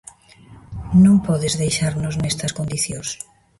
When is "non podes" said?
1.03-1.53